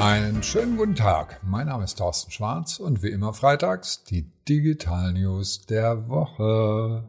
Einen 0.00 0.42
schönen 0.42 0.78
guten 0.78 0.94
Tag. 0.94 1.40
Mein 1.42 1.66
Name 1.66 1.84
ist 1.84 1.98
Thorsten 1.98 2.30
Schwarz 2.30 2.80
und 2.80 3.02
wie 3.02 3.10
immer 3.10 3.34
freitags 3.34 4.02
die 4.02 4.32
Digital 4.48 5.12
News 5.12 5.66
der 5.66 6.08
Woche. 6.08 7.04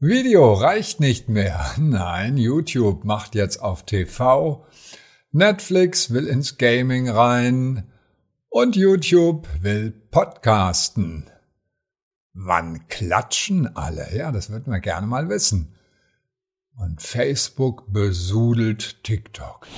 Video 0.00 0.54
reicht 0.54 0.98
nicht 0.98 1.28
mehr. 1.28 1.64
Nein, 1.78 2.36
YouTube 2.36 3.04
macht 3.04 3.36
jetzt 3.36 3.62
auf 3.62 3.84
TV. 3.86 4.66
Netflix 5.30 6.12
will 6.12 6.26
ins 6.26 6.58
Gaming 6.58 7.08
rein. 7.08 7.84
Und 8.48 8.74
YouTube 8.74 9.46
will 9.60 9.92
podcasten. 10.10 11.30
Wann 12.32 12.88
klatschen 12.88 13.76
alle? 13.76 14.08
Ja, 14.16 14.32
das 14.32 14.50
würden 14.50 14.72
wir 14.72 14.80
gerne 14.80 15.06
mal 15.06 15.28
wissen. 15.28 15.76
Und 16.76 17.00
Facebook 17.00 17.84
besudelt 17.92 19.04
TikTok. 19.04 19.68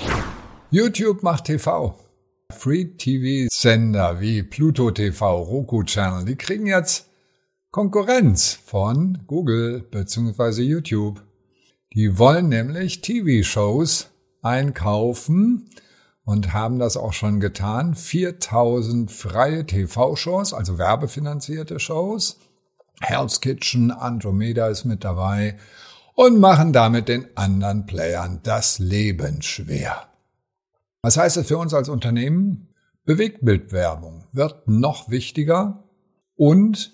YouTube 0.75 1.23
macht 1.23 1.45
TV. 1.45 1.97
Free-TV-Sender 2.51 4.19
wie 4.19 4.43
Pluto 4.43 4.91
TV, 4.91 5.41
Roku 5.41 5.85
Channel, 5.85 6.25
die 6.25 6.35
kriegen 6.35 6.67
jetzt 6.67 7.09
Konkurrenz 7.71 8.59
von 8.65 9.19
Google 9.25 9.87
bzw. 9.89 10.63
YouTube. 10.63 11.23
Die 11.93 12.19
wollen 12.19 12.49
nämlich 12.49 12.99
TV-Shows 12.99 14.09
einkaufen 14.41 15.69
und 16.25 16.51
haben 16.51 16.77
das 16.77 16.97
auch 16.97 17.13
schon 17.13 17.39
getan. 17.39 17.95
4000 17.95 19.09
freie 19.09 19.65
TV-Shows, 19.65 20.53
also 20.53 20.77
werbefinanzierte 20.77 21.79
Shows. 21.79 22.37
Hell's 22.99 23.39
Kitchen, 23.39 23.91
Andromeda 23.91 24.67
ist 24.67 24.83
mit 24.83 25.05
dabei 25.05 25.55
und 26.15 26.37
machen 26.37 26.73
damit 26.73 27.07
den 27.07 27.27
anderen 27.37 27.85
Playern 27.85 28.41
das 28.43 28.79
Leben 28.79 29.41
schwer. 29.41 30.09
Was 31.05 31.17
heißt 31.17 31.37
das 31.37 31.45
für 31.45 31.59
uns 31.59 31.71
als 31.75 31.87
Unternehmen? 31.87 32.73
Bewegtbildwerbung 33.03 34.25
wird 34.31 34.67
noch 34.67 35.11
wichtiger 35.11 35.83
und 36.35 36.93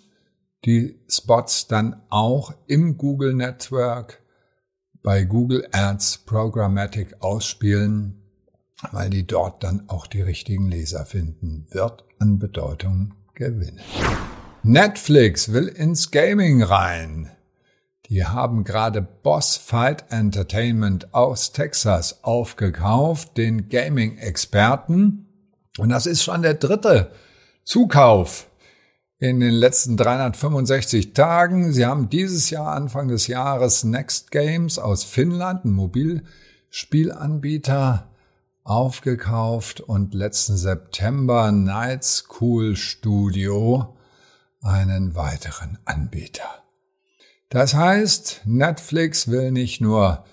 die 0.65 0.99
Spots 1.07 1.67
dann 1.67 2.01
auch 2.09 2.53
im 2.67 2.97
Google 2.97 3.33
Network 3.33 4.21
bei 5.01 5.23
Google 5.23 5.65
Ads 5.71 6.25
Programmatic 6.25 7.21
ausspielen, 7.21 8.21
weil 8.91 9.09
die 9.09 9.25
dort 9.25 9.63
dann 9.63 9.87
auch 9.87 10.07
die 10.07 10.21
richtigen 10.21 10.67
Leser 10.67 11.05
finden, 11.05 11.65
wird 11.69 12.03
an 12.19 12.37
Bedeutung 12.37 13.13
gewinnen. 13.33 13.79
Netflix 14.61 15.53
will 15.53 15.69
ins 15.69 16.11
Gaming 16.11 16.61
rein. 16.61 17.31
Die 18.11 18.25
haben 18.25 18.63
gerade 18.65 19.01
Boss 19.01 19.55
Fight 19.55 20.03
Entertainment 20.09 21.13
aus 21.13 21.53
Texas 21.53 22.25
aufgekauft, 22.25 23.37
den 23.37 23.69
Gaming-Experten. 23.69 25.27
Und 25.77 25.87
das 25.87 26.07
ist 26.07 26.21
schon 26.21 26.41
der 26.41 26.55
dritte 26.55 27.13
Zukauf 27.63 28.49
in 29.17 29.39
den 29.39 29.53
letzten 29.53 29.95
365 29.95 31.13
Tagen. 31.13 31.71
Sie 31.71 31.85
haben 31.85 32.09
dieses 32.09 32.49
Jahr, 32.49 32.73
Anfang 32.73 33.07
des 33.07 33.27
Jahres, 33.27 33.85
Next 33.85 34.31
Games 34.31 34.77
aus 34.77 35.05
Finnland, 35.05 35.63
ein 35.63 35.71
Mobilspielanbieter, 35.71 38.09
aufgekauft 38.65 39.79
und 39.79 40.13
letzten 40.13 40.57
September 40.57 41.53
Night 41.53 42.03
School 42.03 42.75
Studio, 42.75 43.95
einen 44.61 45.15
weiteren 45.15 45.77
Anbieter. 45.85 46.61
Das 47.51 47.73
heißt, 47.73 48.43
Netflix 48.45 49.29
will 49.29 49.51
nicht 49.51 49.81
nur 49.81 50.23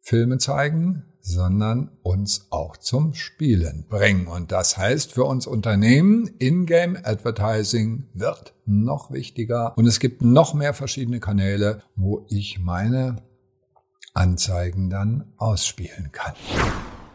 Filme 0.00 0.38
zeigen, 0.38 1.02
sondern 1.20 1.90
uns 2.04 2.46
auch 2.50 2.76
zum 2.76 3.12
Spielen 3.12 3.86
bringen. 3.88 4.28
Und 4.28 4.52
das 4.52 4.78
heißt 4.78 5.12
für 5.12 5.24
uns 5.24 5.48
Unternehmen, 5.48 6.30
Ingame 6.38 7.04
Advertising 7.04 8.06
wird 8.14 8.54
noch 8.66 9.10
wichtiger 9.10 9.76
und 9.76 9.86
es 9.86 9.98
gibt 9.98 10.22
noch 10.22 10.54
mehr 10.54 10.74
verschiedene 10.74 11.18
Kanäle, 11.18 11.82
wo 11.96 12.24
ich 12.28 12.60
meine 12.60 13.16
Anzeigen 14.14 14.88
dann 14.88 15.32
ausspielen 15.38 16.12
kann. 16.12 16.34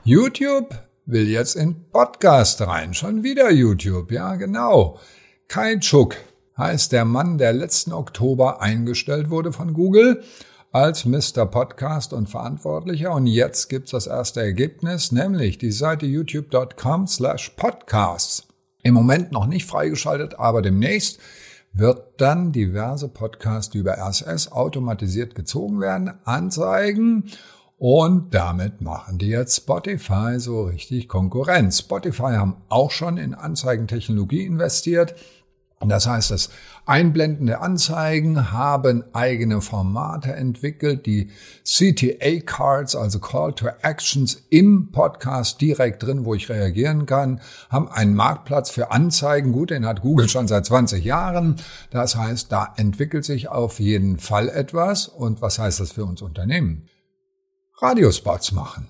YouTube 0.03 0.77
will 1.05 1.29
jetzt 1.29 1.55
in 1.55 1.89
Podcast 1.91 2.59
rein. 2.59 2.93
Schon 2.93 3.23
wieder 3.23 3.49
YouTube, 3.51 4.11
ja 4.11 4.35
genau. 4.35 4.99
Kai 5.47 5.77
Chuk 5.79 6.17
heißt 6.57 6.91
der 6.91 7.05
Mann, 7.05 7.37
der 7.37 7.53
letzten 7.53 7.93
Oktober 7.93 8.61
eingestellt 8.61 9.29
wurde 9.29 9.51
von 9.51 9.73
Google 9.73 10.23
als 10.71 11.05
Mr. 11.05 11.45
Podcast 11.45 12.13
und 12.13 12.29
Verantwortlicher. 12.29 13.13
Und 13.13 13.27
jetzt 13.27 13.67
gibt's 13.69 13.91
das 13.91 14.07
erste 14.07 14.41
Ergebnis, 14.41 15.11
nämlich 15.11 15.57
die 15.57 15.71
Seite 15.71 16.05
youtube.com 16.05 17.07
slash 17.07 17.49
podcasts. 17.57 18.47
Im 18.83 18.93
Moment 18.93 19.31
noch 19.31 19.45
nicht 19.45 19.65
freigeschaltet, 19.65 20.39
aber 20.39 20.61
demnächst 20.61 21.19
wird 21.73 22.19
dann 22.19 22.51
diverse 22.51 23.07
Podcasts, 23.07 23.73
über 23.75 23.97
RSS 23.97 24.51
automatisiert 24.51 25.35
gezogen 25.35 25.79
werden, 25.79 26.13
anzeigen. 26.25 27.25
Und 27.77 28.33
damit 28.33 28.81
machen 28.81 29.17
die 29.17 29.29
jetzt 29.29 29.57
Spotify 29.57 30.35
so 30.37 30.63
richtig 30.63 31.07
Konkurrenz. 31.07 31.79
Spotify 31.79 32.33
haben 32.33 32.57
auch 32.69 32.91
schon 32.91 33.17
in 33.17 33.33
Anzeigentechnologie 33.33 34.45
investiert. 34.45 35.15
Das 35.89 36.05
heißt, 36.07 36.31
das 36.31 36.49
einblendende 36.85 37.59
Anzeigen 37.59 38.51
haben 38.51 39.03
eigene 39.13 39.61
Formate 39.61 40.33
entwickelt, 40.33 41.05
die 41.05 41.31
CTA-Cards, 41.63 42.95
also 42.95 43.19
Call 43.19 43.53
to 43.53 43.67
Actions 43.81 44.43
im 44.49 44.91
Podcast 44.91 45.59
direkt 45.61 46.03
drin, 46.03 46.25
wo 46.25 46.35
ich 46.35 46.49
reagieren 46.49 47.05
kann, 47.05 47.41
haben 47.69 47.89
einen 47.89 48.13
Marktplatz 48.13 48.69
für 48.69 48.91
Anzeigen. 48.91 49.51
Gut, 49.51 49.71
den 49.71 49.85
hat 49.85 50.01
Google 50.01 50.29
schon 50.29 50.47
seit 50.47 50.65
20 50.65 51.03
Jahren. 51.03 51.55
Das 51.89 52.15
heißt, 52.15 52.51
da 52.51 52.73
entwickelt 52.77 53.25
sich 53.25 53.47
auf 53.47 53.79
jeden 53.79 54.17
Fall 54.17 54.49
etwas. 54.49 55.07
Und 55.07 55.41
was 55.41 55.59
heißt 55.59 55.79
das 55.79 55.91
für 55.91 56.05
uns 56.05 56.21
Unternehmen? 56.21 56.87
Radiospots 57.81 58.51
machen, 58.51 58.87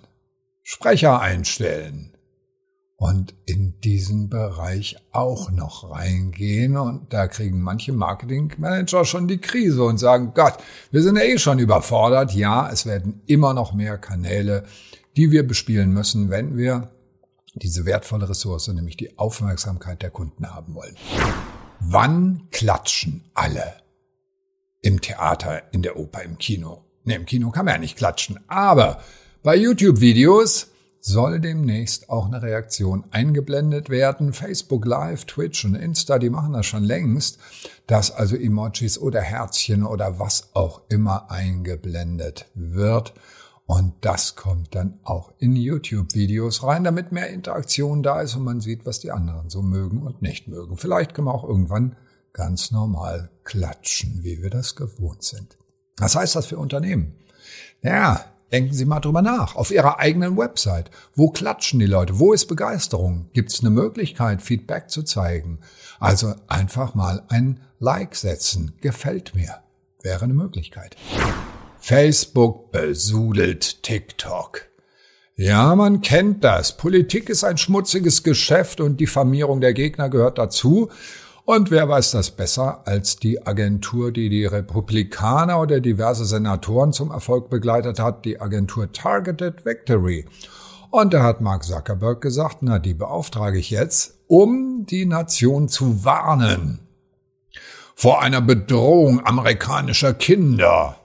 Sprecher 0.64 1.22
einstellen, 1.22 2.11
und 3.02 3.34
in 3.46 3.74
diesen 3.82 4.30
Bereich 4.30 4.96
auch 5.12 5.50
noch 5.50 5.90
reingehen. 5.90 6.78
Und 6.78 7.12
da 7.12 7.26
kriegen 7.26 7.60
manche 7.60 7.94
Marketingmanager 7.94 9.06
schon 9.06 9.28
die 9.28 9.40
Krise 9.40 9.84
und 9.86 9.98
sagen, 9.98 10.34
Gott, 10.36 10.60
wir 10.92 11.02
sind 11.02 11.18
eh 11.18 11.40
schon 11.40 11.58
überfordert. 11.58 12.36
Ja, 12.36 12.70
es 12.70 12.86
werden 12.86 13.24
immer 13.26 13.56
noch 13.56 13.74
mehr 13.74 13.98
Kanäle, 13.98 14.66
die 15.18 15.32
wir 15.32 15.48
bespielen 15.48 15.92
müssen, 15.92 16.30
wenn 16.30 16.58
wir 16.58 16.92
diese 17.56 17.88
wertvolle 17.88 18.30
Ressource, 18.30 18.68
nämlich 18.68 18.98
die 18.98 19.18
Aufmerksamkeit 19.18 20.04
der 20.04 20.12
Kunden 20.12 20.54
haben 20.54 20.76
wollen. 20.76 20.96
Wann 21.80 22.50
klatschen 22.52 23.24
alle? 23.34 23.78
Im 24.82 25.02
Theater, 25.02 25.74
in 25.74 25.82
der 25.82 25.98
Oper, 25.98 26.22
im 26.22 26.38
Kino. 26.38 26.86
Ne, 27.04 27.16
im 27.16 27.26
Kino 27.26 27.50
kann 27.50 27.66
man 27.66 27.74
ja 27.74 27.80
nicht 27.80 27.98
klatschen. 27.98 28.40
Aber 28.48 29.02
bei 29.42 29.56
YouTube-Videos 29.56 30.71
soll 31.02 31.40
demnächst 31.40 32.10
auch 32.10 32.28
eine 32.28 32.42
Reaktion 32.42 33.04
eingeblendet 33.10 33.90
werden. 33.90 34.34
Facebook 34.34 34.86
Live, 34.86 35.26
Twitch 35.26 35.66
und 35.66 35.76
Insta, 35.76 36.20
die 36.20 36.30
machen 36.30 36.54
das 36.54 36.68
schon 36.68 36.84
längst, 36.84 37.40
dass 37.88 38.12
also 38.12 38.36
Emojis 38.36 39.00
oder 39.00 39.20
Herzchen 39.20 39.84
oder 39.84 40.20
was 40.20 40.50
auch 40.54 40.82
immer 40.90 41.32
eingeblendet 41.32 42.46
wird. 42.54 43.14
Und 43.66 43.94
das 44.02 44.36
kommt 44.36 44.76
dann 44.76 45.00
auch 45.04 45.32
in 45.40 45.56
YouTube-Videos 45.56 46.64
rein, 46.64 46.84
damit 46.84 47.12
mehr 47.12 47.30
Interaktion 47.30 48.04
da 48.04 48.22
ist 48.22 48.36
und 48.36 48.44
man 48.44 48.60
sieht, 48.60 48.86
was 48.86 49.00
die 49.00 49.12
anderen 49.12 49.50
so 49.50 49.62
mögen 49.62 50.04
und 50.04 50.22
nicht 50.22 50.48
mögen. 50.48 50.78
Vielleicht 50.78 51.14
können 51.14 51.28
wir 51.28 51.34
auch 51.34 51.48
irgendwann 51.48 51.96
ganz 52.34 52.72
normal 52.72 53.30
klatschen, 53.44 54.24
wie 54.24 54.42
wir 54.42 54.50
das 54.50 54.76
gewohnt 54.76 55.24
sind. 55.24 55.58
Was 55.98 56.16
heißt 56.16 56.36
das 56.36 56.46
für 56.46 56.58
Unternehmen? 56.58 57.16
Ja, 57.82 58.26
Denken 58.52 58.74
Sie 58.74 58.86
mal 58.86 59.00
drüber 59.00 59.22
nach. 59.22 59.56
Auf 59.56 59.72
Ihrer 59.72 60.00
eigenen 60.00 60.38
Website. 60.38 60.92
Wo 61.16 61.30
klatschen 61.30 61.80
die 61.80 61.86
Leute? 61.86 62.20
Wo 62.20 62.34
ist 62.34 62.48
Begeisterung? 62.48 63.30
Gibt 63.34 63.52
es 63.52 63.62
eine 63.62 63.70
Möglichkeit, 63.70 64.42
Feedback 64.42 64.90
zu 64.90 65.04
zeigen? 65.04 65.60
Also 66.00 66.34
einfach 66.48 66.94
mal 66.94 67.24
ein 67.30 67.62
Like 67.80 68.16
setzen. 68.16 68.74
Gefällt 68.82 69.34
mir. 69.36 69.62
Wäre 70.02 70.26
eine 70.26 70.34
Möglichkeit. 70.34 70.98
Facebook 71.78 72.72
besudelt 72.72 73.84
TikTok. 73.84 74.68
Ja, 75.36 75.76
man 75.76 76.02
kennt 76.02 76.44
das. 76.44 76.76
Politik 76.76 77.30
ist 77.30 77.44
ein 77.44 77.58
schmutziges 77.58 78.22
Geschäft 78.22 78.82
und 78.82 79.00
Diffamierung 79.00 79.62
der 79.62 79.74
Gegner 79.74 80.10
gehört 80.10 80.38
dazu. 80.38 80.90
Und 81.44 81.72
wer 81.72 81.90
weiß 81.90 82.12
das 82.12 82.32
besser 82.32 82.82
als 82.86 83.18
die 83.18 83.46
Agentur, 83.46 84.12
die 84.12 84.30
die 84.30 84.46
Republikaner 84.46 85.60
oder 85.60 85.80
diverse 85.80 86.26
Senatoren 86.26 86.94
zum 86.94 87.12
Erfolg 87.12 87.50
begleitet 87.50 88.00
hat, 88.00 88.26
die 88.26 88.40
Agentur 88.40 88.92
Targeted 88.92 89.66
Victory. 89.66 90.26
Und 90.92 91.14
da 91.14 91.24
hat 91.24 91.42
Mark 91.42 91.64
Zuckerberg 91.64 92.22
gesagt, 92.22 92.58
na, 92.62 92.78
die 92.78 92.94
beauftrage 92.94 93.58
ich 93.58 93.70
jetzt, 93.70 94.20
um 94.28 94.86
die 94.86 95.06
Nation 95.06 95.68
zu 95.68 96.04
warnen 96.04 96.80
vor 97.96 98.22
einer 98.22 98.42
Bedrohung 98.42 99.26
amerikanischer 99.26 100.14
Kinder. 100.14 100.98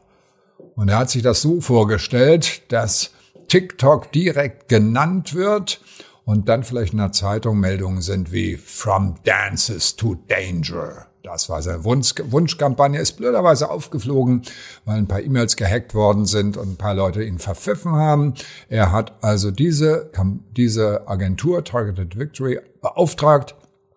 Und 0.75 0.89
er 0.89 0.99
hat 0.99 1.11
sich 1.11 1.23
das 1.23 1.43
so 1.43 1.61
vorgestellt, 1.61 2.73
dass 2.73 3.11
TikTok 3.49 4.13
direkt 4.13 4.69
genannt 4.69 5.35
wird 5.35 5.81
und 6.27 6.49
dann 6.49 6.65
vielleicht 6.65 6.93
in 6.93 6.99
der 6.99 7.13
Zeitung 7.13 7.61
Meldungen 7.61 8.03
sind 8.03 8.33
wie 8.33 8.57
From 8.57 9.15
Dances 9.25 9.97
to 9.97 10.17
Danger. 10.29 11.07
Das 11.23 11.49
war 11.49 11.63
seine 11.63 11.85
Wunsch, 11.85 12.15
Wunschkampagne, 12.23 13.01
ist 13.01 13.13
blöderweise 13.13 13.71
aufgeflogen, 13.71 14.43
weil 14.85 14.99
ein 14.99 15.09
paar 15.09 15.23
E-Mails 15.23 15.57
gehackt 15.57 15.95
worden 15.95 16.27
sind 16.27 16.57
und 16.57 16.73
ein 16.73 16.77
paar 16.77 16.95
Leute 16.95 17.25
ihn 17.25 17.39
verpfiffen 17.39 17.93
haben. 17.93 18.35
Er 18.69 18.93
hat 18.93 19.13
also 19.23 19.51
diese, 19.51 20.11
diese 20.57 21.09
Agentur 21.09 21.65
Targeted 21.65 22.19
Victory 22.19 22.61
beauftragt, 22.81 23.55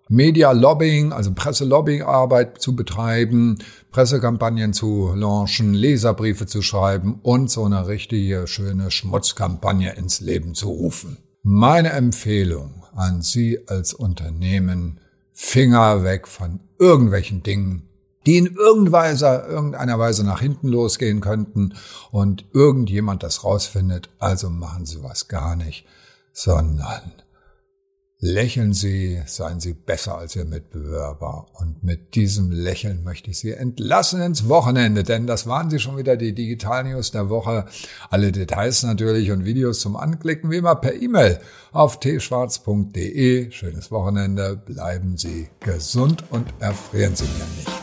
Media 0.08 0.52
Lobbying, 0.52 1.14
also 1.14 1.32
Presselobbyingarbeit 1.34 2.60
zu 2.60 2.76
betreiben, 2.76 3.60
Pressekampagnen 3.92 4.74
zu 4.74 5.14
launchen, 5.16 5.76
Leserbriefe 5.76 6.48
zu 6.48 6.64
schreiben 6.64 7.20
und 7.22 7.52
so 7.52 7.66
eine 7.66 7.88
richtige 7.88 8.48
schöne 8.48 8.90
Schmutzkampagne 8.90 9.94
ins 9.94 10.20
Leben 10.20 10.56
zu 10.56 10.70
rufen. 10.70 11.18
Meine 11.42 11.92
Empfehlung 11.92 12.84
an 12.96 13.22
Sie 13.22 13.60
als 13.68 13.94
Unternehmen, 13.94 15.00
Finger 15.32 16.04
weg 16.04 16.28
von 16.28 16.60
irgendwelchen 16.78 17.44
Dingen, 17.44 17.88
die 18.26 18.38
in 18.38 18.48
irgendeiner 18.48 19.98
Weise 19.98 20.26
nach 20.26 20.42
hinten 20.42 20.68
losgehen 20.68 21.22
könnten 21.22 21.76
und 22.12 22.46
irgendjemand 22.54 23.24
das 23.24 23.46
rausfindet, 23.46 24.10
also 24.20 24.50
machen 24.50 24.86
Sie 24.86 25.02
was 25.02 25.30
gar 25.30 25.56
nicht, 25.56 25.86
sondern 26.34 27.14
Lächeln 28.22 28.74
Sie, 28.74 29.22
seien 29.28 29.62
Sie 29.62 29.74
besser 29.74 30.18
als 30.18 30.36
Ihr 30.36 30.44
Mitbewerber. 30.44 31.46
Und 31.54 31.84
mit 31.84 32.16
diesem 32.16 32.52
Lächeln 32.52 33.02
möchte 33.06 33.32
ich 33.32 33.40
Sie 33.40 33.52
entlassen 33.52 34.22
ins 34.22 34.50
Wochenende, 34.50 35.04
denn 35.04 35.26
das 35.26 35.48
waren 35.48 35.70
Sie 35.70 35.80
schon 35.80 35.96
wieder, 35.96 36.18
die 36.18 36.36
Digital 36.36 36.84
News 36.84 37.12
der 37.12 37.30
Woche. 37.30 37.66
Alle 38.10 38.34
Details 38.34 38.84
natürlich 38.84 39.32
und 39.32 39.46
Videos 39.46 39.80
zum 39.80 39.96
Anklicken 39.96 40.52
wie 40.52 40.58
immer 40.58 40.76
per 40.76 41.02
E-Mail 41.02 41.40
auf 41.72 42.02
tschwarz.de. 42.02 43.52
Schönes 43.52 43.90
Wochenende, 43.90 44.58
bleiben 44.58 45.16
Sie 45.16 45.48
gesund 45.62 46.26
und 46.30 46.46
erfrieren 46.60 47.16
Sie 47.16 47.24
mir 47.24 47.48
nicht. 47.58 47.79